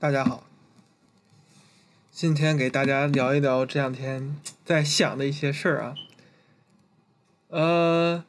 [0.00, 0.44] 大家好。
[2.10, 5.94] 今天给大家聊一聊这两天在想的一些事儿啊。
[7.48, 8.24] 呃，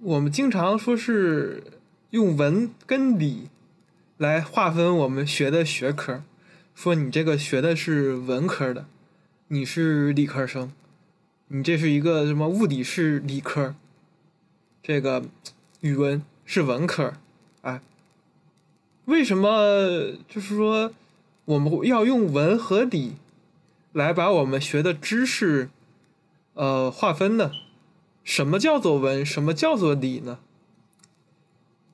[0.00, 1.62] 我们经常说是
[2.10, 3.48] 用文跟理
[4.18, 6.22] 来划分我们学的学科，
[6.74, 8.84] 说你这个学的是文科的，
[9.48, 10.70] 你是理科生，
[11.48, 13.74] 你这是一个什么物理是理科，
[14.82, 15.24] 这个
[15.80, 17.14] 语文是文科，
[19.10, 20.92] 为什么就是说？
[21.46, 23.14] 我们要用文和理
[23.92, 25.68] 来把我们学的知识，
[26.54, 27.50] 呃，划分呢？
[28.22, 29.26] 什么叫做文？
[29.26, 30.38] 什么叫做理呢？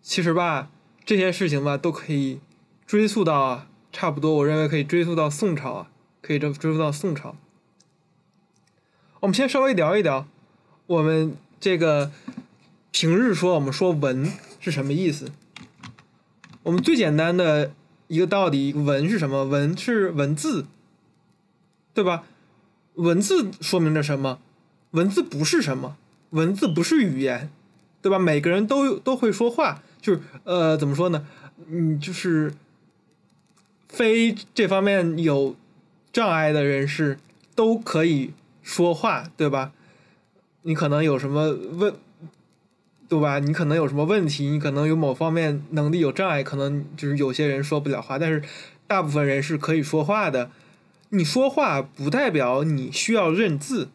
[0.02, 0.68] 其实吧，
[1.06, 2.40] 这些事情吧，都可以
[2.86, 7.34] 追溯到啊，差不多，我认为可以追溯到宋朝啊，可以追追溯到宋朝。
[9.20, 10.28] 我们先稍微聊一聊，
[10.86, 12.12] 我们这个
[12.90, 15.30] 平日说我们说文是什么意思？
[16.66, 17.72] 我们最简单的。
[18.08, 19.44] 一个道理，文是什么？
[19.44, 20.64] 文是文字，
[21.92, 22.22] 对吧？
[22.94, 24.38] 文字说明着什么？
[24.92, 25.96] 文字不是什么？
[26.30, 27.50] 文字不是语言，
[28.00, 28.16] 对吧？
[28.16, 31.26] 每个人都都会说话，就是呃，怎么说呢？
[31.66, 32.54] 嗯，就是
[33.88, 35.56] 非这方面有
[36.12, 37.18] 障碍的人士
[37.56, 39.72] 都可以说话，对吧？
[40.62, 41.92] 你可能有什么问？
[43.08, 43.38] 对吧？
[43.38, 44.48] 你可能有什么问题？
[44.48, 48.42] 你可能有某方面能力有障碍，可能就是有些人说不了话，但是
[48.88, 50.50] 大部分人是可以说话的。
[51.10, 53.90] 你说话不代表你需要认字，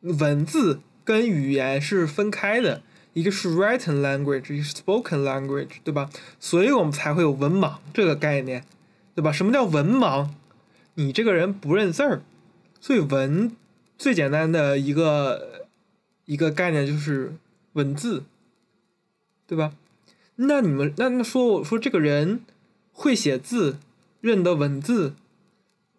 [0.00, 6.10] 文字跟语言是分开的，一个是 written language，一个是 spoken language，对吧？
[6.40, 8.64] 所以我们才会有文盲这个概念，
[9.14, 9.30] 对吧？
[9.30, 10.28] 什么叫文盲？
[10.94, 12.22] 你这个人不认字儿，
[12.80, 13.56] 所以文
[13.96, 15.66] 最简单的一个
[16.24, 17.34] 一个概念就是。
[17.72, 18.24] 文字，
[19.46, 19.72] 对吧？
[20.36, 22.42] 那你们那那说我说这个人
[22.92, 23.78] 会写字，
[24.20, 25.14] 认得文字，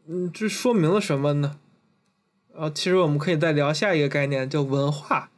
[0.07, 1.59] 嗯，这说明了什么呢？
[2.56, 5.29] 啊，其实我们可以再聊下一个概念，叫文化。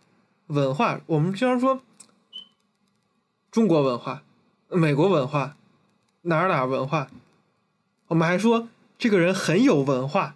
[0.48, 1.82] 文化，我们经常说
[3.50, 4.24] 中国文化、
[4.70, 5.58] 美国文化、
[6.22, 7.10] 哪儿哪儿文化，
[8.08, 8.68] 我们还说
[8.98, 10.36] 这个人很有文化。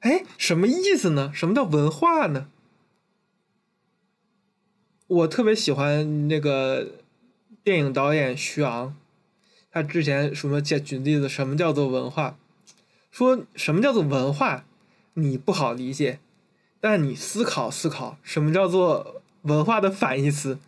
[0.00, 1.30] 哎，什么意思呢？
[1.34, 2.48] 什么叫文化呢？
[5.10, 6.86] 我特别喜欢那个
[7.64, 8.94] 电影导演徐昂，
[9.72, 12.36] 他之前什么举举例子，什么叫做文化？
[13.10, 14.64] 说什么叫做文化？
[15.14, 16.20] 你不好理解，
[16.80, 20.60] 但你思考思考，什么叫做文化的反义词？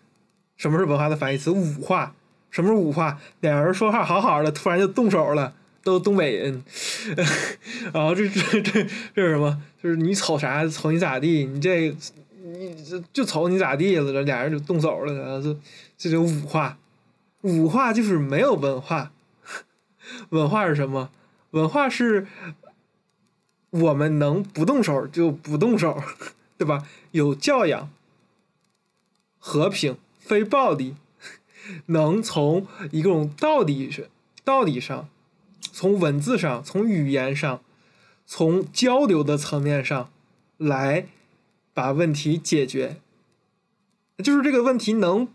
[0.56, 1.52] 什么是文化的反义词？
[1.52, 2.16] 武化。
[2.50, 3.20] 什么是武化？
[3.38, 5.54] 两人说话好好的，突然就动手了，
[5.84, 6.64] 都东北人。
[7.94, 8.82] 然后这这这
[9.14, 9.62] 这是什么？
[9.80, 11.44] 就是你瞅啥瞅你咋地？
[11.44, 11.94] 你这。
[12.52, 15.56] 你这就瞅你咋地了，这俩人就动手了，这
[15.96, 16.78] 这就五化，
[17.40, 19.12] 五化就是没有文化，
[20.30, 21.10] 文化是什么？
[21.50, 22.26] 文化是
[23.70, 26.02] 我们能不动手就不动手，
[26.58, 26.86] 对吧？
[27.10, 27.90] 有教养，
[29.38, 30.96] 和平，非暴力，
[31.86, 34.04] 能从一种道理上、
[34.44, 35.08] 道理上，
[35.72, 37.60] 从文字上、从语言上、
[38.26, 40.10] 从交流的层面上
[40.58, 41.06] 来。
[41.74, 42.96] 把问题解决，
[44.18, 45.28] 就是这个问题能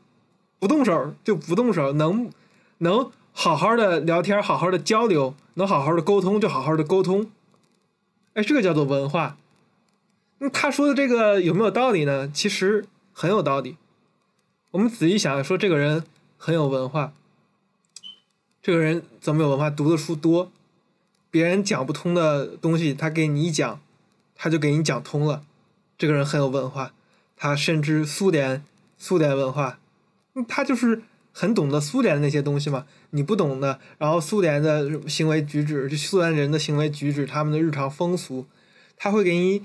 [0.60, 2.32] 不动手就不动手，能
[2.80, 7.32] 能好好的聊天，好好的交流，能好好的沟通就好好的沟通。
[8.34, 9.38] 哎，这个叫做文化。
[10.40, 12.30] 那他说的这个有没有道理呢？
[12.32, 13.76] 其实很有道理。
[14.70, 16.04] 我们仔细想，说这个人
[16.38, 17.14] 很有文化，
[18.62, 19.72] 这个人怎么有文化？
[19.72, 20.52] 读的书多，
[21.32, 23.80] 别人讲不通的东西，他给你一讲，
[24.36, 25.44] 他就给你讲通了。
[25.98, 26.94] 这个人很有文化，
[27.36, 28.64] 他深知苏联
[28.98, 29.80] 苏联文化，
[30.48, 31.02] 他就是
[31.32, 32.86] 很懂得苏联的那些东西嘛。
[33.10, 38.46] 你不懂的，然后苏联的行为举止，就苏联人的行为举止，他们的日常风俗，
[38.96, 39.62] 他会给你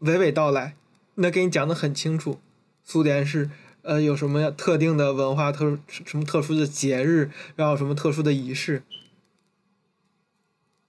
[0.00, 0.74] 娓娓道来，
[1.16, 2.40] 那给你讲的很清楚。
[2.82, 3.50] 苏联是
[3.82, 8.82] 呃有什么特定的文化特什么特殊的节日，然后什么特殊的仪式，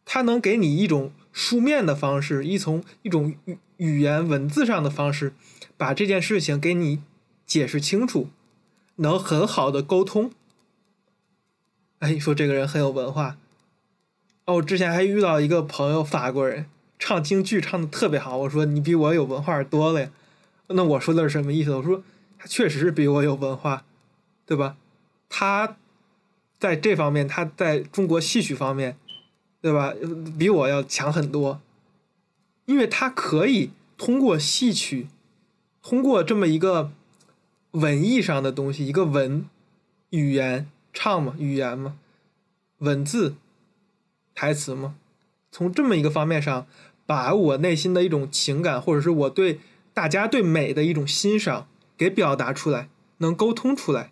[0.06, 1.12] 他能给你一种。
[1.36, 5.34] 书面的方式，一从一种语语言文字上的方式，
[5.76, 7.04] 把这件事情给你
[7.46, 8.30] 解释清楚，
[8.96, 10.32] 能很好的沟通。
[12.00, 13.36] 哎，你说这个人很有文化。
[14.46, 16.68] 哦，我之前还遇到一个朋友，法国人，
[16.98, 18.38] 唱京剧唱的特别好。
[18.38, 20.12] 我说你比我有文化多了呀。
[20.68, 21.76] 那我说的是什么意思？
[21.76, 22.02] 我说
[22.40, 23.84] 他确实是比我有文化，
[24.46, 24.78] 对吧？
[25.28, 25.76] 他
[26.58, 28.98] 在这方面，他在中国戏曲方面。
[29.66, 29.96] 对吧？
[30.38, 31.60] 比我要强很多，
[32.66, 35.08] 因为他可以通过戏曲，
[35.82, 36.92] 通过这么一个
[37.72, 39.44] 文艺上的东西，一个文
[40.12, 41.98] 语言唱嘛，语言嘛，
[42.78, 43.34] 文字
[44.36, 44.98] 台词吗？
[45.52, 46.68] 从这么一个方面上，
[47.08, 49.60] 把我内心的一种情感，或者是我对
[49.96, 51.68] 大家对美的一种欣赏
[51.98, 54.12] 给表达出来，能沟通出来。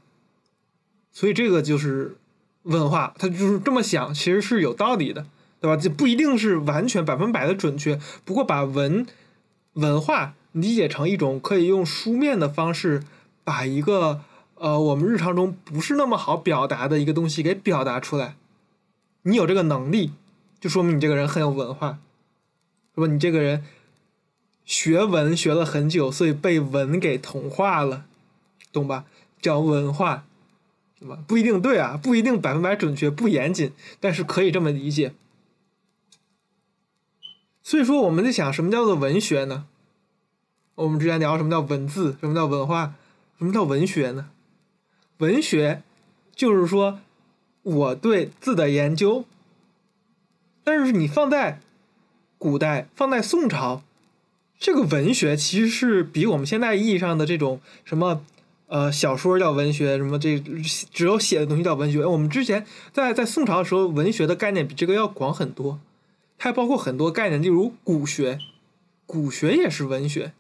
[1.12, 2.18] 所以这个就是
[2.64, 5.28] 文化，他就是这么想，其实是有道理的，
[5.64, 5.78] 对吧？
[5.82, 9.08] 这不一定是完全百分百的准确，不过把文
[9.76, 13.02] 文化理解成一种可以用书面的方式，
[13.46, 14.20] 把一个
[14.56, 18.36] 呃我们日常中不是那么好表达的一个东西给表达出来，
[19.22, 20.12] 你有这个能力，
[20.60, 22.00] 就说明你这个人很有文化，
[22.94, 23.08] 是吧？
[23.08, 23.64] 你这个人
[24.66, 28.04] 学文学了很久，所以被文给同化了，
[28.74, 29.06] 懂吧？
[29.42, 30.26] 叫文化。
[31.00, 35.14] 对吧不一定对啊，不一定百分百准确，不严谨，但是可以这么理解。
[37.64, 39.66] 所以说，我们在想什么叫做文学呢？
[40.76, 42.96] 我们之前聊什么叫文字，什么叫文化，
[43.40, 44.30] 什么叫文学呢？
[45.18, 45.82] 文学
[46.36, 47.00] 就是说
[47.62, 49.26] 我对字的研究，
[50.64, 51.62] 但是你放在
[52.38, 53.82] 古代，放在宋朝，
[54.60, 58.24] 这个文学其实是比我们现在意义上的这种什么。
[58.68, 62.04] 呃，小说叫文学，什么这只有写的东西叫文学。
[62.04, 65.80] 我们之前在在宋朝的时候，文学的概念比这个要广很多，
[66.44, 68.38] 还包括很多概念，例如古学，
[69.06, 70.34] 古学也是文学，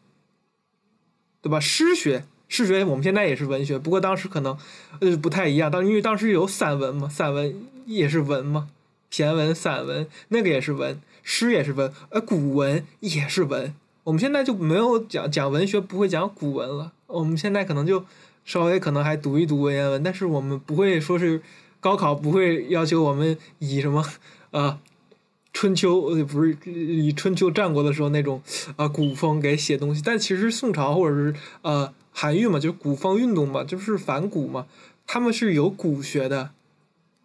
[1.41, 1.61] 对吧？
[1.61, 4.57] 诗学，诗学我们现在也是文学，不过当时可能
[4.99, 7.55] 呃不太一样，当因为当时有散文嘛，散文
[7.85, 8.67] 也是文嘛，
[9.09, 13.73] 骈文、散文那个也是文，诗也是文，呃，古文也是文。
[14.03, 16.91] 我们现在就没有讲讲文学，不会讲古文了。
[17.07, 18.03] 我们现在可能就
[18.43, 21.41] 稍微可能还读一读文言文，但是我们不会说是
[21.79, 24.05] 高考不会要求我们以什么
[24.51, 24.79] 啊
[25.53, 28.41] 春秋呃不是以春秋战国的时候那种
[28.75, 30.01] 啊古风给写东西。
[30.03, 34.65] 但其实宋朝或者是呃韩愈嘛，就是古风运动嘛，就是反古嘛，
[35.07, 36.49] 他们是有古学的。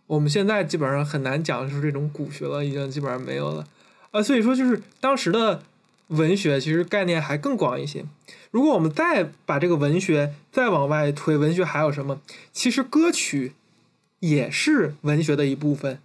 [0.07, 3.67] 我们现在基本上很难讲出这种古学了，已经基本上没有了
[4.13, 4.23] 啊。
[4.23, 5.63] 所以说就是当时的。
[6.09, 8.03] 文学其实概念还更广一些。
[8.51, 12.23] 如果我们再把这个文学再往外推，文学还有什么？
[12.51, 13.53] 其实歌曲
[14.21, 16.01] 也是文学的一部分。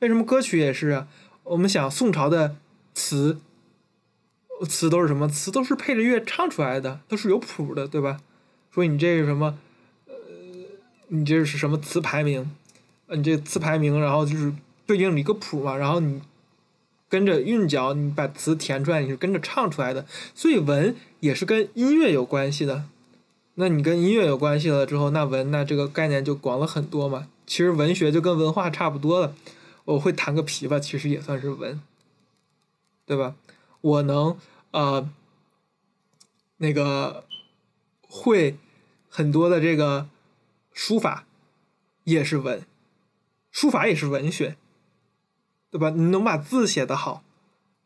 [0.00, 1.06] 为什么歌曲也是啊？
[1.46, 2.56] 我们想宋朝的
[2.94, 3.38] 词，
[4.68, 5.28] 词都是什么？
[5.28, 8.18] 词都是配着乐唱出来的，都是有谱的，对吧？
[8.70, 9.58] 说你这是什么？
[10.06, 10.14] 呃，
[11.08, 12.50] 你这是什么词牌名？
[13.08, 14.52] 你这词牌名，然后就是
[14.86, 16.20] 对应了一个谱嘛，然后你。
[17.08, 20.04] 跟着韵脚，你把词填出来，你是跟着唱出来的，
[20.34, 22.82] 所以文也是跟音乐有关系的。
[23.54, 27.28] 那你跟音乐有关系了之后，那文那这个概念就广了很多嘛。
[27.46, 29.32] 其实文学就跟文化差不多了。
[29.86, 31.80] 我会弹个琵琶，其实也算是文，
[33.04, 33.34] 对吧？
[33.80, 34.38] 我能
[34.70, 35.10] 呃
[36.58, 37.24] 那个
[38.02, 38.56] 会
[39.08, 40.08] 很多的这个
[40.72, 41.24] 书法，
[42.04, 42.64] 也是文，
[43.50, 44.56] 书法也是文学。
[45.68, 45.90] 对吧？
[45.90, 47.22] 你能把字写得好，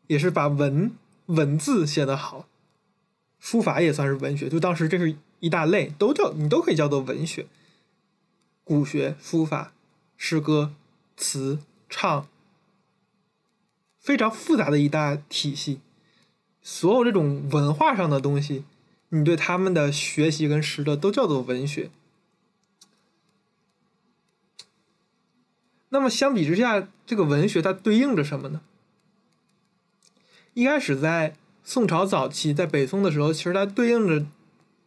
[0.07, 0.93] 也是把文
[1.25, 2.47] 文字写得好。
[3.37, 7.47] 书法也算是文学，就当时这是一大类，都叫你都可以叫做文学。
[8.63, 9.73] 古学、书法、
[10.15, 10.73] 诗歌、
[11.17, 11.59] 词、
[11.91, 12.27] 唱，
[13.99, 15.79] 非常复杂的一大体系。
[16.63, 18.63] 所有这种文化上的东西，
[19.09, 21.91] 你对他们的学习跟识得都叫做文学。
[25.89, 28.61] 那么相比之下，这个文学它对应着什么呢？
[30.53, 34.25] 一开始在宋朝早期，在北宋的时候，其实它对应着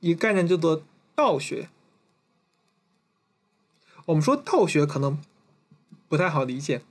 [0.01, 0.83] 一个概念叫做
[1.15, 1.69] 道学。
[4.07, 5.21] 我们说道学可能
[6.09, 6.83] 不太好理解。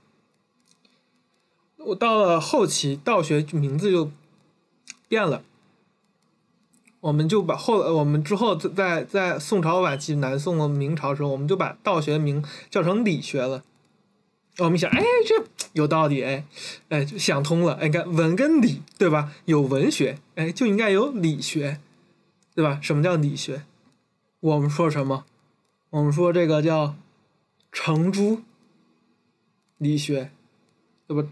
[1.86, 4.10] 我到了后期，道学名字就
[5.08, 5.42] 变了。
[7.00, 13.62] 我们就把后我们之后在在宋朝晚期、南宋、明朝时候，我们就把道学名叫成理学了。
[14.58, 16.46] 我们想，哎，这有道理，哎，
[16.88, 17.74] 哎，就想通了。
[17.74, 19.32] 哎，你看文跟理，对吧？
[19.44, 21.80] 有文学，哎，就应该有理学，
[22.54, 22.78] 对吧？
[22.80, 23.64] 什么叫理学？
[24.40, 25.24] 我们说什么？
[25.90, 26.94] 我们说这个叫
[27.72, 28.42] 程朱
[29.76, 30.30] 理学，
[31.06, 31.28] 对吧？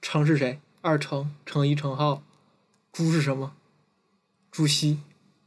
[0.00, 0.60] 程是谁？
[0.80, 2.20] 二程，程颐、程颢。
[2.92, 3.54] 朱是什么？
[4.50, 4.98] 朱熹，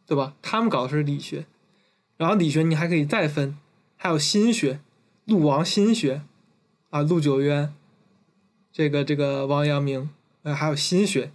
[0.06, 0.36] 对吧？
[0.42, 1.46] 他们搞的是理学。
[2.18, 3.58] 然后理学你还可以再分，
[3.98, 4.80] 还有心学，
[5.26, 6.22] 陆王心学。
[6.92, 7.74] 啊，陆九渊，
[8.70, 10.10] 这个这个王阳明，
[10.44, 11.32] 呃，还有心学，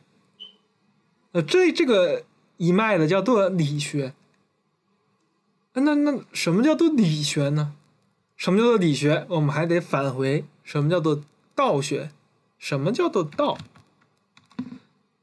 [1.33, 2.25] 呃，这这个
[2.59, 4.13] 一脉的叫做理学。
[5.73, 7.75] 那那什么叫做理学呢？
[8.37, 9.27] 什么叫做理学？
[9.31, 11.23] 我们还得返回什么叫做
[11.55, 12.11] 道学？
[12.59, 13.59] 什么叫做道？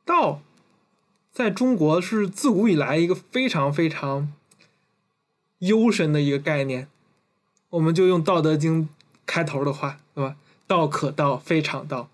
[0.06, 0.42] 道，
[1.32, 4.32] 在中国是自古以来一个非常非常
[5.60, 6.88] 幽深的一个概念。
[7.70, 8.84] 我们就用《道德经》
[9.25, 10.00] 开头的话。
[10.16, 10.36] 对吧？
[10.68, 12.08] 道可道，非常道；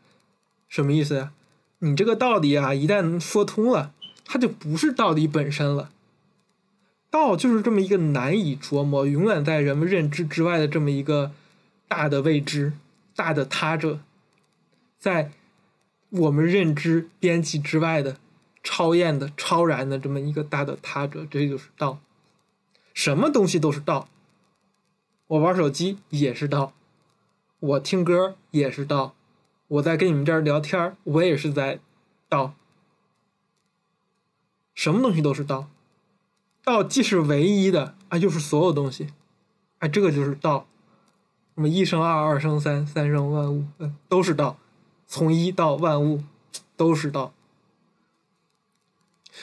[0.70, 1.34] 什么意思呀？
[1.80, 5.92] 你这个道理啊，一旦说通了，它就不是道理本身了。
[7.10, 11.34] 道就是这么一个难以琢磨、永远在人们认知之外的这么一个
[11.90, 12.72] 大的未知、
[13.18, 14.00] 大的他者，
[15.00, 15.32] 在
[16.10, 18.18] 我们认知边际之外的
[18.62, 22.00] 超验的、超然的这么一个大的他者，这就是道。
[22.94, 24.10] 什么东西都是道。
[25.28, 26.74] 我玩手机也是道，
[27.60, 29.16] 我听歌也是道。
[29.68, 31.80] 我在跟你们这儿聊天我也是在
[32.28, 32.56] 道。
[34.74, 35.70] 什么东西都是道，
[36.64, 39.10] 道既是唯一的啊，又是所有东西，
[39.78, 40.68] 哎，这个就是道。
[41.56, 44.58] 那么一生二，二生三，三生万物，嗯，都是道。
[45.10, 46.24] 从一到万物，
[46.78, 47.34] 都是道。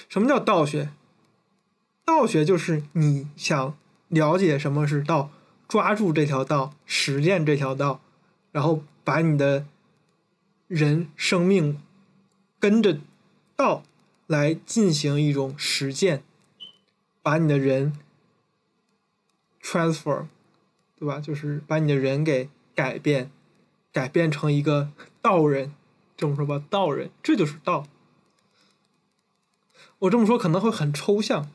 [0.08, 0.88] 什么叫道学？
[2.06, 3.76] 道学就是你想
[4.08, 5.30] 了解什么是道，
[5.68, 8.00] 抓住这条道，实践这条道，
[8.52, 9.66] 然后把你的。
[10.68, 11.80] 人生命
[12.58, 12.99] 跟着
[13.54, 13.85] 道
[14.26, 16.25] 来进行一种实践，
[17.23, 17.96] 把你的人
[19.62, 20.26] transfer，
[20.96, 21.20] 对吧？
[21.20, 23.30] 就是把你的人给改变，
[23.96, 24.90] 改变成一个
[25.22, 25.72] 道人，
[26.18, 27.86] 这么说吧，道人，这就是道。
[30.00, 31.48] 我这么说可能会很抽象，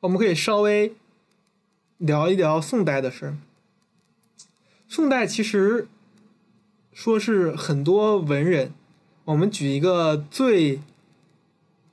[0.00, 0.94] 我们可以稍微
[1.96, 3.34] 聊一聊宋代的事。
[4.86, 5.88] 宋代其实。
[6.94, 8.74] 说是很多文人，
[9.24, 10.82] 我们举一个最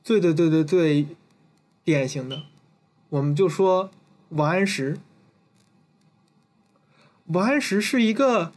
[0.04, 1.08] 最最最最最
[1.86, 2.44] 典型的，
[3.08, 3.92] 我们就说
[4.28, 4.98] 王安石。
[7.30, 8.52] 王安石是一个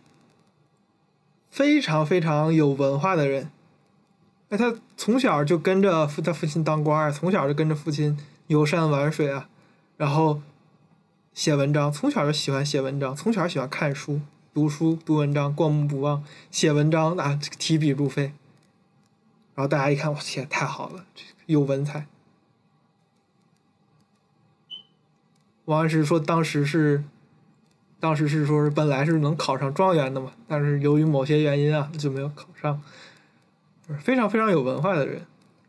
[1.51, 3.51] 非常非常有文化的人，
[4.49, 9.49] 那他从小就跟着父他父亲当官从小就跟着父亲游山玩水啊，
[9.99, 10.41] 然后
[11.35, 14.21] 写文章，从小就喜欢写文章，从小喜欢看书。
[14.55, 18.35] 读书读文章过目不忘，写文章啊提笔如飞，
[19.55, 21.07] 然后大家一看，我天，太好了，
[21.47, 22.07] 有文采。
[25.65, 27.03] 王安石说，当时是，
[28.03, 32.83] 当时是说是本来是能考上状元的嘛，但是由于某些原因啊，就没有考上。
[34.01, 35.25] 非常非常有文化的人，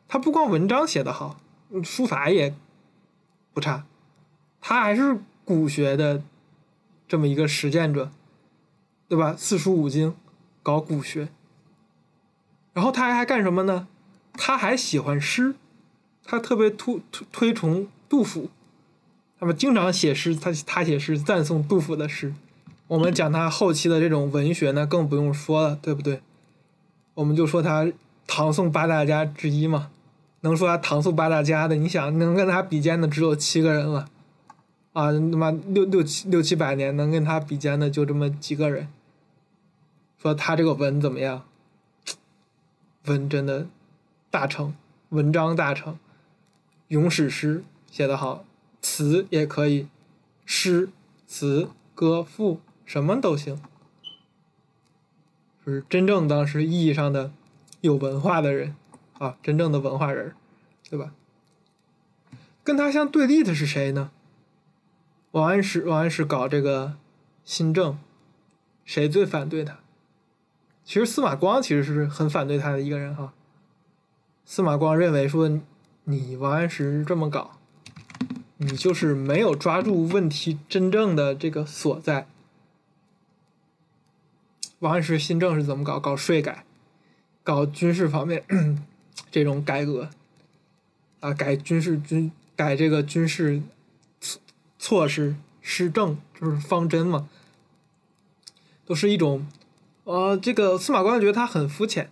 [0.08, 1.40] 他不光文章写得好，
[1.84, 2.56] 书法也
[3.54, 3.86] 不差，
[4.60, 6.24] 他还是古学的
[7.08, 8.10] 这么一个实践者。
[9.10, 9.36] 对吧？
[9.38, 10.16] 四书五经，
[10.64, 11.28] 搞古学，
[12.74, 13.88] 然后他还还干什么呢？
[14.34, 15.54] 他还喜欢诗，
[16.24, 18.50] 他特别推推推崇杜甫，
[19.44, 22.34] 那么经常写诗，他他写诗赞颂杜甫的诗。
[22.88, 26.22] 我们讲他后期的这种文学呢，更不用说了，对不对？
[27.16, 27.92] 我们就说他
[28.26, 29.90] 唐宋八大家之一嘛，
[30.42, 34.08] 能说他唐宋八大家的，你想能跟他比肩的只有七个人了，
[34.94, 38.88] 啊，他妈六六七六七百年能跟他比肩的就这么几个人。
[40.22, 41.44] 说他这个文怎么样？
[43.08, 43.68] 文真的
[44.32, 44.74] 大成，
[45.10, 46.00] 文章大成，
[46.88, 48.46] 咏史诗写得好，
[48.84, 49.88] 词也可以，
[50.46, 50.90] 诗
[51.26, 53.60] 词歌赋什么都行，
[55.64, 57.32] 是真正当时意义上的
[57.80, 58.76] 有文化的人
[59.18, 60.36] 啊，真正的文化人，
[60.90, 61.14] 对吧？
[62.64, 64.12] 跟他相对立的是谁呢？
[65.32, 66.98] 王安石，王安石搞这个
[67.46, 67.98] 新政，
[68.84, 69.80] 谁最反对他？
[70.84, 73.34] 其实司马光其实是很反对他的一个人哈。
[74.44, 75.50] 司马光认为说，
[76.04, 77.62] 你王安石这么搞，
[78.64, 82.28] 你就是没有抓住问题真正的这个所在。
[84.80, 86.00] 王安石新政是怎么搞？
[86.00, 86.66] 搞税改，
[87.44, 88.44] 搞军事方面
[89.30, 90.10] 这种改革，
[91.20, 93.62] 啊，改军事军改这个军事
[94.80, 97.30] 措施施政，就是方针嘛，
[98.86, 99.46] 都是一种。
[100.06, 102.10] 呃，这个司马光觉得他很肤浅。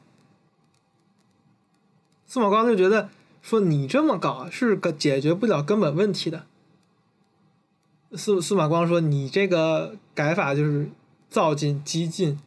[2.26, 3.10] 司马光就觉得
[3.42, 6.46] 说你这么搞是个解决不了根本问题的。
[8.14, 10.90] 司司马光说你这个改法就是
[11.30, 12.38] 造进激进，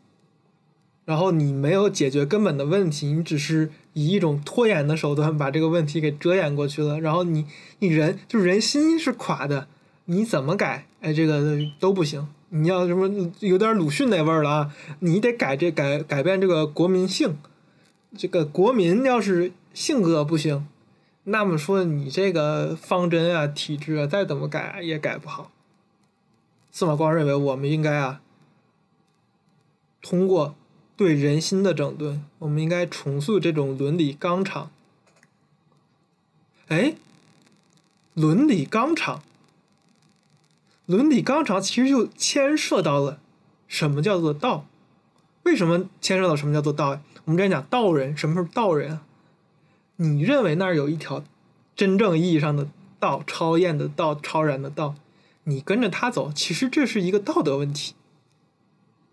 [1.04, 7.00] 然后你没有解决根本的问题，你只是以一种拖延的手段把这个问题给遮掩过去了。
[7.00, 7.46] 然后你
[7.78, 9.66] 你人就是人心是垮的，
[10.04, 12.28] 你怎么改，哎，这个都不行。
[12.50, 14.74] 你要什么有点鲁迅那味儿了啊？
[15.00, 17.38] 你得改这改改变这个国民性，
[18.16, 20.66] 这个国民要是性格不行，
[21.24, 25.50] 那么说你这个方针啊、体制啊，再怎么改也改不好。
[26.70, 28.20] 司马光认为，我们应该啊，
[30.02, 30.54] 通过
[30.96, 34.70] 对人心的整顿，我们应该重塑这种伦理纲常。
[36.68, 36.96] 哎，
[38.12, 39.22] 伦理纲常。
[40.84, 43.18] 伦理纲常其实就牵涉到了
[43.66, 44.66] 什么叫做道，
[45.44, 47.00] 为什么牵涉到什么叫做道呀？
[47.24, 49.06] 我们之前讲道人，什么是道人啊？
[49.96, 51.22] 你认为那儿有一条
[51.76, 54.94] 真正意义上的道，超验的道，超然的道，
[55.44, 57.94] 你跟着他走，其实这是一个道德问题。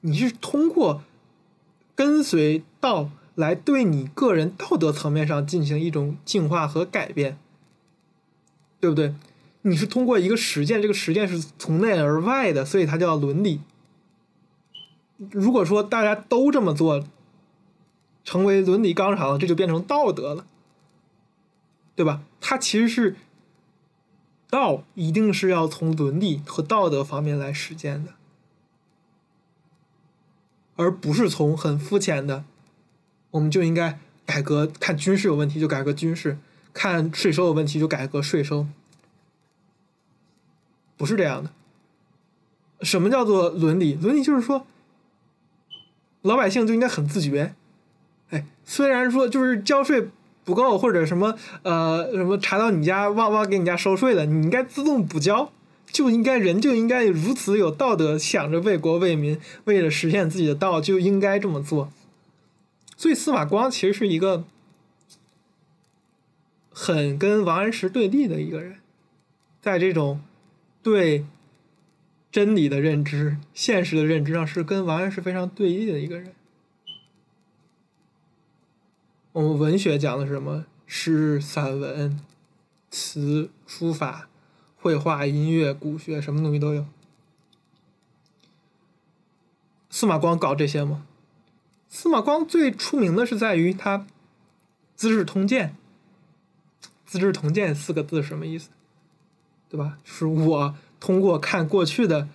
[0.01, 1.03] 你是通过
[1.95, 7.37] 跟随道来对你个人道德层面上进行一种净化和改变，
[8.79, 9.13] 对不对？
[9.61, 13.61] 你是通过一个实践，这个实践是从内而外的，所以它叫伦理。
[15.29, 17.05] 如果说大家都这么做，
[18.23, 20.47] 成为伦理纲常，这就变成道德了，
[22.01, 22.23] 对吧？
[22.39, 23.15] 它其实是
[24.49, 28.13] 道，一定是要从伦理和道德方面来实践的，
[30.77, 32.43] 而不是从很肤浅的，
[33.29, 36.39] 我们就应该改革，看军事有问题就改革军事，
[36.73, 38.65] 看税收有问题就改革税收，
[40.97, 41.51] 不是这样的。
[42.81, 43.93] 什么叫做伦理？
[43.93, 44.65] 伦理就是说。
[46.23, 47.53] 老百姓就应该很自觉，
[48.31, 50.09] 哎，虽然说就是交税
[50.43, 55.51] 不够或者什么呃什么查到你家忘忘给你家收税了，你应该自动补交，
[55.87, 61.91] 就应该人就应该如此有道德，想着为国为民，为了实现自己的道就应该这么做。
[62.97, 64.43] 所以司马光其实是一个
[66.69, 68.77] 很跟王安石对立的一个人，
[69.61, 70.21] 在这种
[70.81, 71.25] 对。
[72.31, 76.31] 真理的认知、现实的认知上是跟王安石非常对立的一个人。
[79.33, 80.65] 我们文学讲的是什么？
[80.85, 82.19] 诗、散文、
[82.89, 84.27] 词、书法、
[84.75, 86.85] 绘画、音乐、古学，什么东西都有。
[89.89, 91.05] 司马光搞这些吗？
[91.87, 93.99] 司马光最出名的是在于他
[94.95, 95.75] 《资治通鉴》。
[97.05, 98.69] 《资治通鉴》四个字什么意思？
[99.69, 99.97] 对吧？
[100.03, 100.75] 是我。
[100.99, 102.27] 通过看过去的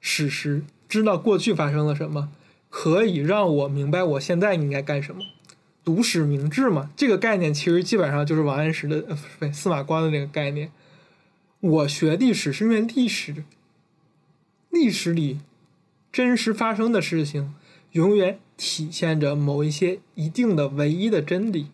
[0.00, 2.30] 史实，知道过去发生了什么，
[2.68, 5.22] 可以让我明白我现在应该干什么。
[5.84, 10.70] 读史明智嘛，这个概念其实基本上就是王安石的呃，不对，司马光的那个概念。
[11.60, 13.44] 我学历史是因为历史，
[14.70, 15.40] 历史里
[16.10, 17.54] 真实发生的事情，
[17.92, 21.68] 永远体现着某一些一定的唯一的真理。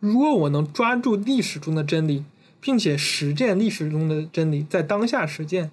[0.00, 2.24] 如果我能抓住历史中的真理，
[2.60, 5.70] 并且实践历史中的真理，在当下实践，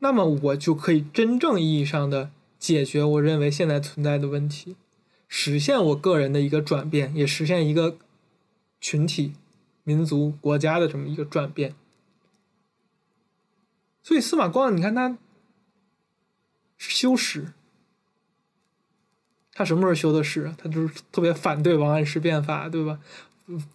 [0.00, 4.76] 那么我就可以真正意义上的解决我认为现在存在的问题，
[5.28, 7.96] 实现我个人的一个转变，也实现一个
[8.80, 9.34] 群体、
[9.84, 11.74] 民族、国家的这么一个转变。
[14.02, 15.16] 所以司马光，你看他
[16.78, 17.52] 修史，
[19.52, 20.52] 他什么时候修的史？
[20.58, 22.98] 他就是特别反对王安石变法，对吧？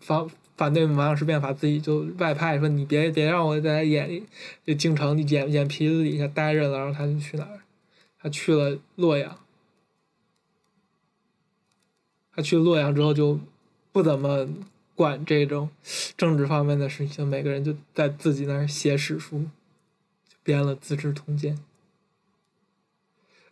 [0.01, 0.27] 反。
[0.55, 4.23] 反对王安石变法，自己就外派说：“你别别让我在眼
[4.63, 7.61] 这京城眼眼皮子底下待着了。”然后他就去哪儿？
[8.21, 9.42] 他去了洛阳。
[12.35, 13.39] 他去洛阳之后就
[13.91, 14.47] 不怎么
[14.95, 15.69] 管这种
[16.17, 19.45] 政治方面的事情，每个人就在自己那儿写史书，
[20.43, 21.55] 编了《资治通鉴》。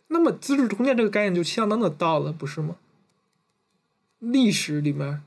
[0.08, 2.76] 那么，《资治通鉴》这个概念就相当的道了，不是吗？
[4.18, 5.22] 历史里面。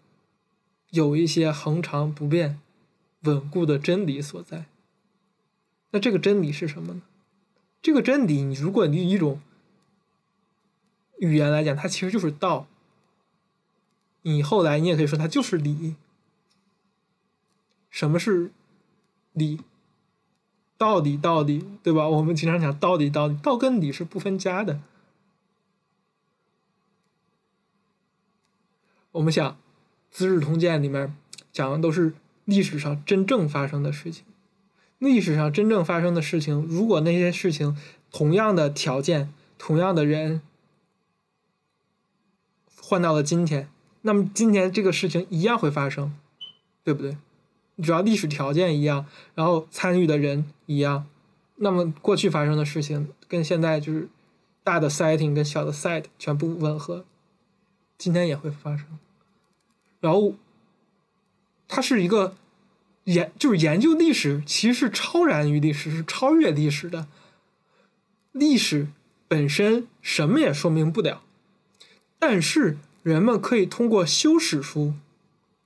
[0.91, 2.61] 有一些恒常不变、
[3.23, 4.67] 稳固的真理所在。
[5.91, 7.01] 那这个真理是什么呢？
[7.81, 9.41] 这个真理，你如果你一种
[11.17, 12.67] 语言来讲，它其实就是道。
[14.25, 15.95] 你后来你也可以说它就是理。
[17.89, 18.51] 什么是
[19.33, 19.61] 理？
[20.77, 22.09] 道理，道理，对吧？
[22.09, 24.81] 我们经常讲道理，道理，道跟理是不分家的。
[29.11, 29.57] 我们想。
[30.17, 31.13] 《资治通鉴》里面
[31.51, 32.13] 讲的都是
[32.45, 34.23] 历史上真正发生的事情。
[34.97, 37.77] 历史上真正发生的事情，如果那些事情
[38.13, 40.41] 同样的条件、同样的人
[42.81, 43.67] 换到了今天，
[44.05, 46.13] 那么今天这个事情一样会发生，
[46.83, 47.17] 对不对？
[47.81, 51.07] 只要历史条件一样，然后参与的人一样，
[51.55, 54.07] 那么过去发生的事情跟现在就是
[54.63, 57.03] 大的 setting 跟小的 set 全部吻合，
[57.97, 58.85] 今天也会发生。
[59.99, 60.35] 然后，
[61.67, 62.35] 它是一个
[63.05, 67.07] 研，就是研究历史，其实是超然于历史，是超越历史的。
[68.31, 68.87] 历史
[69.27, 71.23] 本身什么也说明不了，
[72.19, 74.95] 但是人们可以通过修史书，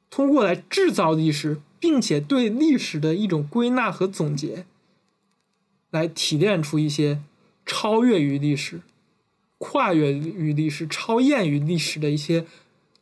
[0.10, 4.66] 通过来制造历史，并且对历史的一种归纳和总结，
[5.90, 7.22] 来提炼出一些
[7.66, 8.82] 超越于历史、
[9.58, 12.46] 跨越于历史、超验于历史的一些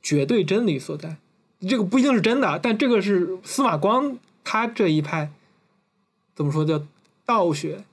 [0.03, 1.17] 绝对真理所在。
[1.61, 5.31] 这个不一定是真的，但这个是司马光他这一派
[6.35, 6.85] 怎么说叫
[7.25, 7.83] 道学，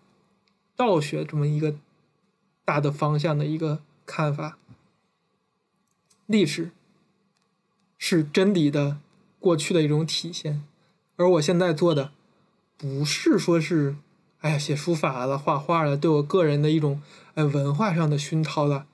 [0.76, 1.74] 道学这么一个
[2.66, 4.58] 大的方向的一个看法。
[6.26, 6.70] 历史
[7.98, 8.98] 是真理的
[9.38, 10.62] 过去的一种体现，
[11.16, 12.12] 而我现在做的
[12.76, 13.96] 不是说是，
[14.40, 17.02] 哎呀，写书法了、画画了，对我个人的一种
[17.34, 18.86] 哎文化上的熏陶了。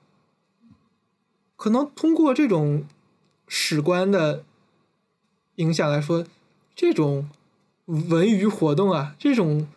[1.55, 2.85] 可能通过这种
[3.47, 4.43] 史观的
[5.55, 6.25] 影响来说，
[6.75, 7.29] 这种
[7.85, 9.67] 文娱活动啊，这种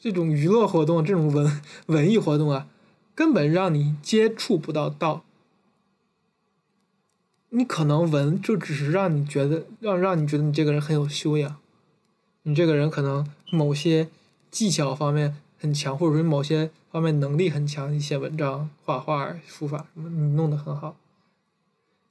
[0.00, 2.66] 这种娱乐活动，这种文文艺活动啊，
[3.14, 5.24] 根本让你接触不到道。
[7.54, 11.58] 你可能文就只是让你觉得让让你觉得你这个人很有修养，
[12.44, 14.08] 你这个人可能某些
[14.50, 20.96] 技巧方面很强，或者说某些方面能力很强，你写文章、画画、书法什么你弄得很好。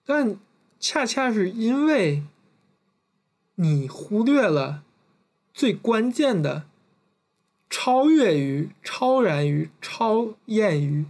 [0.06, 0.38] 但
[0.80, 2.22] 恰恰是因为
[3.56, 4.84] 你忽略了
[5.52, 6.66] 最关键的
[7.68, 11.06] 超越于、超然于、超验于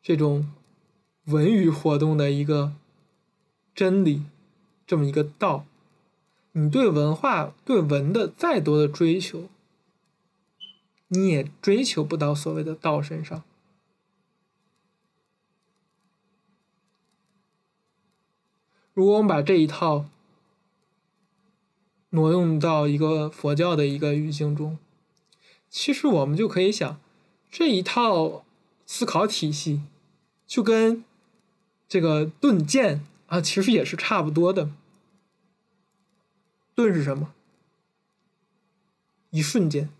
[0.00, 0.48] 这种
[1.24, 2.74] 文娱活动的一个。
[3.78, 4.24] 真理，
[4.88, 5.64] 这么一个道，
[6.50, 9.48] 你对文化、对文的再多的追求，
[11.06, 13.44] 你也追求不到所谓的道身上。
[18.92, 20.06] 如果我们把这一套
[22.10, 24.76] 挪用到一个佛教的一个语境中，
[25.70, 27.00] 其实我们就可以想，
[27.48, 28.44] 这一套
[28.84, 29.82] 思考体系
[30.48, 31.04] 就跟
[31.86, 33.06] 这个盾剑。
[33.28, 34.70] 啊，其实也是差不多的。
[36.74, 37.32] 顿是什么？
[39.30, 39.90] 一瞬间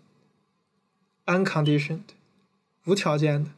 [1.25, 2.01] ，unconditioned，
[2.85, 3.51] 无条件的，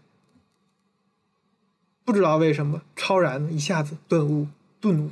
[2.03, 4.47] 不知道为什么超然的，一下子顿悟，
[4.81, 5.09] 顿悟。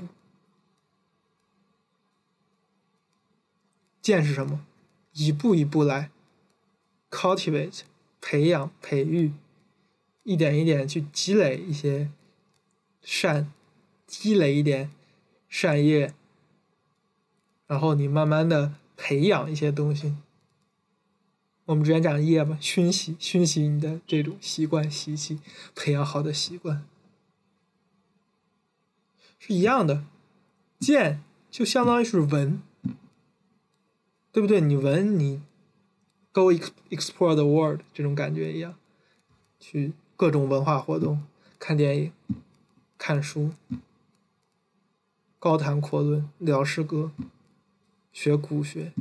[4.01, 4.65] 见是什么？
[5.13, 6.11] 一步一步来
[7.09, 7.81] ，cultivate，
[8.19, 9.31] 培养、培育，
[10.23, 12.11] 一点一点去积累一些
[13.01, 13.53] 善。
[14.09, 14.89] 积累一点
[15.47, 16.15] 善业，
[17.67, 20.15] 然后你慢慢的培养一些东西。
[21.65, 25.39] 我们之前讲的业嘛，熏习熏习你的这种习惯习气，
[25.75, 26.83] 培养好的习惯，
[29.37, 30.03] 是一样的。
[30.79, 32.63] 见就相当于是闻，
[34.31, 34.59] 对不对？
[34.59, 35.43] 你闻你
[36.31, 38.73] ，go explore the world 这种感觉一样，
[39.59, 41.23] 去各种文化活动，
[41.59, 42.13] 看电影，
[42.97, 43.51] 看书。
[45.39, 47.11] 高谈阔论，聊诗歌，
[48.11, 48.91] 学古学，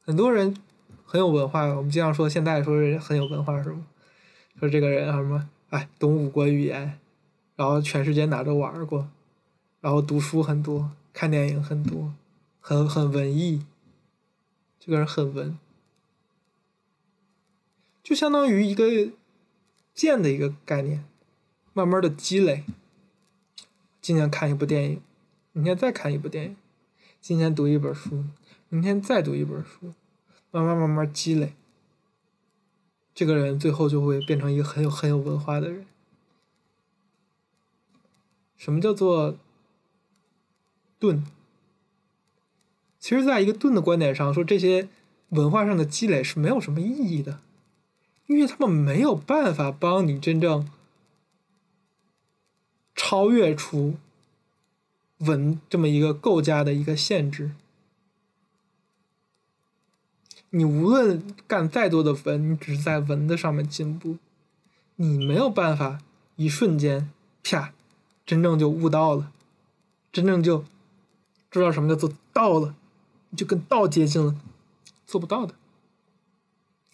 [0.00, 0.56] 很多人
[1.04, 1.66] 很有文化。
[1.66, 3.86] 我们经常说，现在说人很有文化，是吗？
[4.58, 5.50] 说这个人什么？
[5.68, 6.98] 哎，懂五国语言，
[7.54, 9.10] 然后全世界哪都玩过，
[9.82, 12.14] 然后读书很多，看电影很多，
[12.58, 13.66] 很很文艺。
[14.80, 15.58] 这个人很文，
[18.02, 19.12] 就相当于一个
[19.92, 21.04] 剑的一个概念，
[21.74, 22.64] 慢慢的积累。
[24.02, 25.00] 今天看一部电影，
[25.52, 26.56] 明天再看一部电影，
[27.20, 28.24] 今天读一本书，
[28.68, 29.94] 明天再读一本书，
[30.50, 31.54] 慢慢慢慢积累，
[33.14, 35.86] 这个人最后就会变成一个很有很有文化的人。
[38.56, 39.36] 什么叫做
[40.98, 41.22] 钝？
[42.98, 44.88] 其实，在一个钝的观点上说，这些
[45.28, 47.38] 文化上的积累是没有什么意义的，
[48.26, 50.68] 因为他们没有办法帮你真正。
[52.94, 53.96] 超越出
[55.18, 57.52] 文这么一个构架的一个限制，
[60.50, 64.18] 你无论干再多的文，你只是在文的上面进步，
[64.96, 66.00] 你没有办法
[66.36, 67.10] 一瞬间
[67.42, 67.72] 啪，
[68.26, 69.32] 真正就悟到了，
[70.12, 70.64] 真正就
[71.50, 72.74] 知道什么叫做道了，
[73.36, 74.36] 就跟道接近了，
[75.06, 75.54] 做不到的。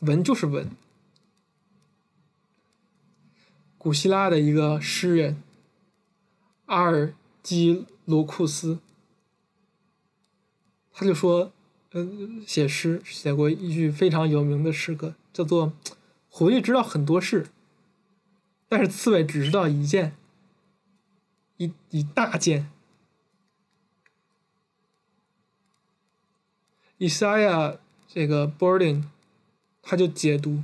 [0.01, 0.71] 文就是文，
[3.77, 5.43] 古希腊的一个诗人。
[6.69, 8.79] 阿尔基罗库斯，
[10.93, 11.51] 他就说，
[11.93, 15.73] 嗯，写诗写过一句非常有名的诗歌，叫做
[16.29, 17.47] “狐狸知道很多事，
[18.69, 20.15] 但是刺猬只知道一件，
[21.57, 22.71] 一一大件。”
[26.99, 29.05] 以赛亚这个 Boarding，
[29.81, 30.63] 他就解读，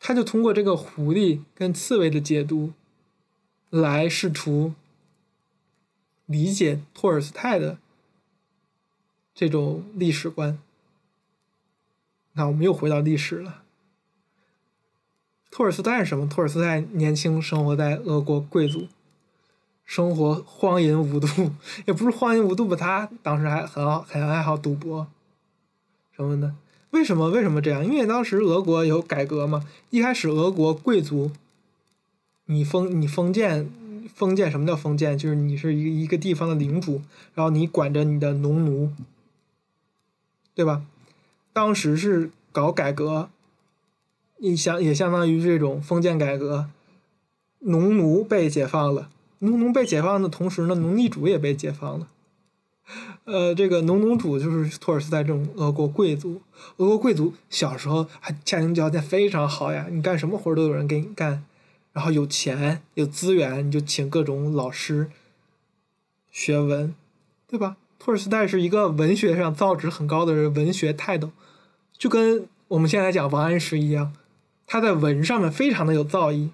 [0.00, 2.72] 他就通过这个狐狸跟刺猬的解读。
[3.72, 4.74] 来试图
[6.26, 7.78] 理解托尔斯泰的
[9.34, 10.58] 这种历史观。
[12.34, 13.62] 那我们又回到历史了。
[15.50, 16.28] 托尔斯泰是什么？
[16.28, 18.88] 托尔斯泰年轻生活在俄国贵族，
[19.86, 21.52] 生活荒淫无度，
[21.88, 22.76] 也不是荒淫无度吧？
[22.76, 25.06] 他当时还很好，很爱好赌博
[26.14, 26.54] 什么的。
[26.90, 27.30] 为什么？
[27.30, 27.82] 为什么这样？
[27.82, 31.32] 因为当时俄国有改革嘛，一开始俄国贵族，
[32.52, 33.70] 你封你封建
[34.14, 35.16] 封建什么叫封建？
[35.16, 37.00] 就是你是一个一个地方的领主，
[37.34, 38.92] 然后你管着你的农奴，
[40.54, 40.82] 对吧？
[41.52, 43.28] 当时是搞改革，
[44.38, 46.68] 你相也相当于这种封建改革，
[47.60, 49.10] 农奴被解放了，
[49.40, 52.08] 农奴被解放的同时呢，奴隶主也被解放了。
[53.24, 56.42] 呃，这个农奴主就是托尔斯泰这种俄国贵族，
[56.78, 61.44] 俄国贵族小时候还家庭条件非常好呀，你干什么活都有人给你干，
[61.92, 65.10] 然后有钱有资源，你就请各种老师
[66.30, 66.94] 学文，
[67.46, 67.76] 对吧？
[67.98, 71.30] 托尔斯泰是一个文学上造诣很高的人，文学泰斗，
[71.92, 74.12] 就跟我们现在讲王安石一样，
[74.66, 76.50] 他在文上面非常的有造诣，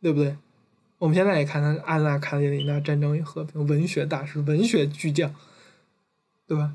[0.00, 0.36] 对不对？
[0.98, 5.34] 我们现在也看他安娜·卡列尼娜《战争与和平》，文学大师，文学巨匠，
[6.46, 6.72] 对吧？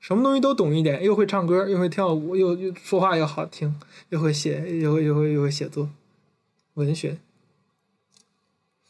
[0.00, 5.90] 什么东西都懂一点，又会唱歌，又会跳舞，又又说话又好听，又会写，又会又会又会写作，
[6.74, 7.18] 文学。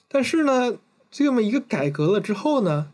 [0.08, 0.76] 但是呢，
[1.10, 2.92] 这么一个改革了之后呢，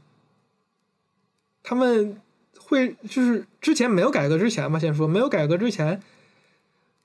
[1.62, 2.18] 他们
[2.58, 6.02] 会就是之前没有改革之前嘛，先说没有改革之前。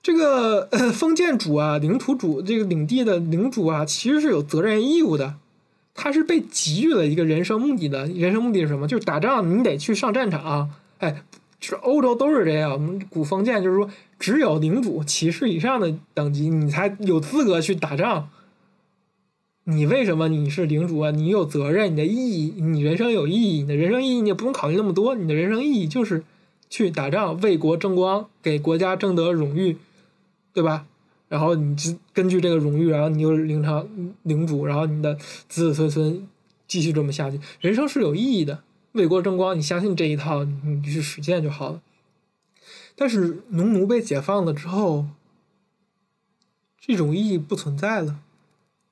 [0.02, 5.36] 这个 封建主啊，领土主，这个领地的领主啊，其实是有责任义务的。
[5.94, 8.88] 他是被给予了一个人生目的的，人生目的是什么？
[8.88, 10.72] 就是打仗，你得去上战场。
[11.02, 11.24] 哎，
[11.60, 12.72] 就是欧洲都是这样。
[12.72, 18.30] 我们古封建就是说，只有领主、骑士以上的等级，你才有资格去打仗。
[19.66, 21.12] 你为什么你是领主啊？
[21.12, 25.14] 你有责任，你的意义，你人生有意义，你的人生意义你也不用考虑那么多。
[25.16, 26.24] 你的人生意义就是
[26.70, 29.78] 去打仗，为国争光，给国家争得荣誉。
[30.54, 30.86] 对吧？
[31.30, 33.88] 然后你就根据这个荣誉，然后你又领上
[34.24, 35.16] 领主，然后你的
[35.48, 36.28] 子子孙孙
[36.68, 38.62] 继续这么下去，人生是有意义的，
[38.94, 39.58] 为国争光。
[39.58, 41.82] 你相信这一套，你去实践就好了。
[42.96, 45.08] 但是农奴被解放了之后，
[46.80, 48.20] 这种意义不存在了，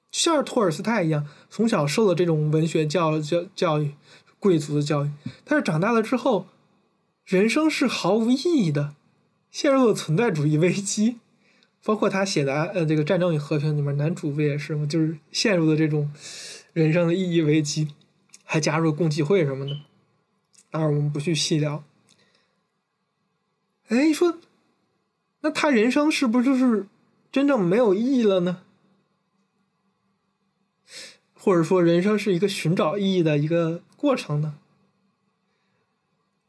[0.10, 3.94] 就像是托尔斯泰一样，从小受了这种文学教教教育，
[4.40, 5.12] 贵族的教育，
[5.44, 6.48] 但是长大了之后，
[7.26, 8.96] 人生是毫无意义的，
[9.52, 11.18] 陷入了存在主义危机。
[11.82, 14.86] 包括他写的呃，这个《战争与和平》里面，男主不也是吗？
[14.86, 16.12] 就是陷入了这种
[16.74, 17.88] 人生的意义危机，
[18.44, 19.78] 还加入共济会什么的。
[20.72, 21.84] 当然，我们不去细聊。
[23.88, 24.38] 哎，说，
[25.42, 26.88] 那他人生是不是就是
[27.32, 28.64] 真正没有意义了呢？
[31.34, 34.60] 或者说，人生是一个寻找意义的一个过程呢？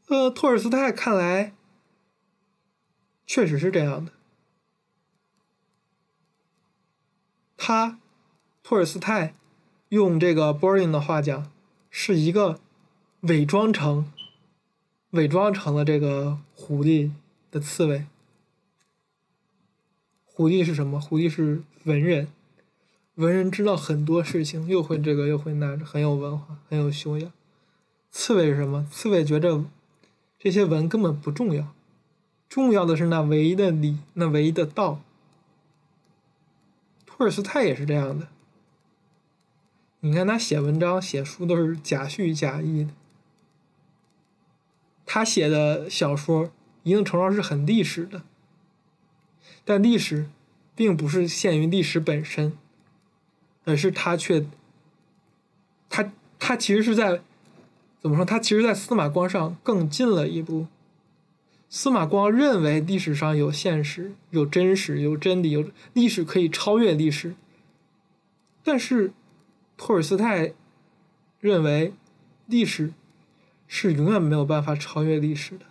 [0.09, 1.55] 呃，托尔斯泰看来，
[3.25, 4.13] 确实是这样的。
[7.57, 7.99] 他，
[8.63, 9.35] 托尔斯泰，
[9.91, 11.51] 用这个波林的话讲，
[11.89, 12.59] 是一个
[13.23, 14.11] 伪装成、
[15.11, 17.11] 伪装成了这个狐狸
[17.51, 18.07] 的刺猬。
[20.25, 20.99] 狐狸是什么？
[20.99, 22.29] 狐狸是文人，
[23.17, 27.31] 文人知道很多事情，又会这个又会那，很有文化，很有修养。
[28.11, 28.89] 刺猬是什么？
[28.91, 29.67] 刺猬觉着
[30.39, 31.75] 这些文根本不重要，
[32.49, 35.03] 重要的是那唯一的理，那唯一的道。
[37.05, 38.29] 托尔斯泰也是这样的，
[40.01, 42.91] 你看他写文章、写书都是假叙假意的。
[45.12, 46.53] 他写的小说
[46.85, 48.23] 一定程度上是很历史的，
[49.64, 50.31] 但历史
[50.77, 52.57] 并不是限于历史本身，
[53.64, 54.46] 而是他却，
[55.88, 57.23] 他他其实是在
[57.99, 58.25] 怎么说？
[58.25, 60.68] 他其实，在司马光上更进了一步。
[61.68, 67.35] 司马光认为历史上有现实、有真实、有真理，有历史可以超越历史。
[68.62, 69.12] 但是，
[69.77, 70.53] 托尔斯泰
[71.40, 71.92] 认为
[72.46, 72.92] 历史
[73.73, 75.65] 是永远没有办法超越历史的。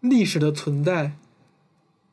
[0.00, 1.16] 历史的存在，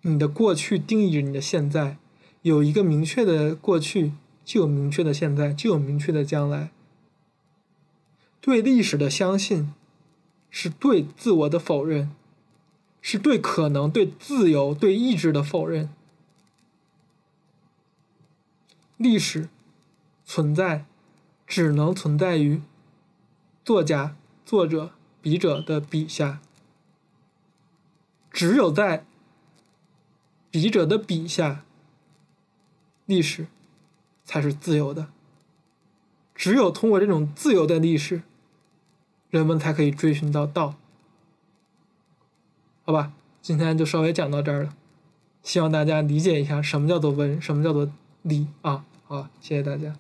[0.03, 1.97] 你的过去定义着你的现在，
[2.43, 4.11] 有一个明确的过去，
[4.45, 6.69] 就有明确的现在，就有明确的将来。
[8.39, 9.73] 对历史的相信。
[10.51, 12.09] 是对自我的否认，
[13.03, 15.93] 是对可能、对自由、对意志的否认。
[18.97, 19.47] 历史
[20.25, 20.87] 存在，
[21.49, 22.61] 只能存在于
[23.65, 26.39] 作家、作者、笔者的笔下。
[28.31, 29.03] 只有在
[30.49, 31.65] 笔者的笔下，
[33.05, 33.47] 历史
[34.23, 35.09] 才是自由的。
[36.33, 38.21] 只有通过这种自由的历史。
[39.29, 40.73] 人们才可以追寻到道，
[42.83, 43.13] 好吧？
[43.43, 44.75] 今天就稍微讲到这儿了，
[45.43, 47.91] 希望大家理解一下什么叫做文，什么叫做
[48.23, 48.83] 理啊！
[49.05, 49.95] 好，谢谢大家。